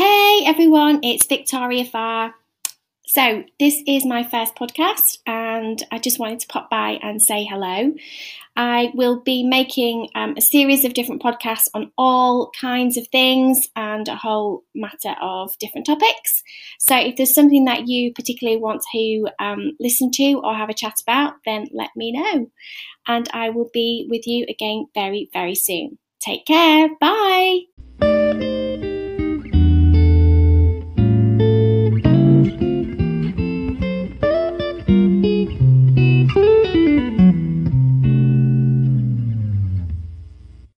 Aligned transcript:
Hey 0.00 0.44
everyone, 0.46 1.00
it's 1.02 1.26
Victoria 1.26 1.84
Farr. 1.84 2.32
So, 3.06 3.44
this 3.58 3.82
is 3.86 4.06
my 4.06 4.24
first 4.24 4.56
podcast, 4.56 5.18
and 5.26 5.82
I 5.92 5.98
just 5.98 6.18
wanted 6.18 6.40
to 6.40 6.46
pop 6.46 6.70
by 6.70 6.98
and 7.02 7.20
say 7.20 7.44
hello. 7.44 7.92
I 8.56 8.92
will 8.94 9.20
be 9.20 9.42
making 9.42 10.08
um, 10.14 10.36
a 10.38 10.40
series 10.40 10.86
of 10.86 10.94
different 10.94 11.20
podcasts 11.20 11.68
on 11.74 11.92
all 11.98 12.50
kinds 12.58 12.96
of 12.96 13.08
things 13.08 13.68
and 13.76 14.08
a 14.08 14.16
whole 14.16 14.64
matter 14.74 15.14
of 15.20 15.58
different 15.58 15.84
topics. 15.84 16.42
So, 16.78 16.96
if 16.96 17.16
there's 17.16 17.34
something 17.34 17.66
that 17.66 17.86
you 17.86 18.14
particularly 18.14 18.58
want 18.58 18.82
to 18.94 19.28
um, 19.38 19.72
listen 19.78 20.10
to 20.12 20.40
or 20.42 20.54
have 20.54 20.70
a 20.70 20.74
chat 20.74 20.94
about, 21.02 21.34
then 21.44 21.68
let 21.74 21.90
me 21.94 22.12
know. 22.12 22.50
And 23.06 23.28
I 23.34 23.50
will 23.50 23.68
be 23.74 24.06
with 24.08 24.26
you 24.26 24.46
again 24.48 24.86
very, 24.94 25.28
very 25.34 25.56
soon. 25.56 25.98
Take 26.20 26.46
care. 26.46 26.88
Bye. 26.98 27.69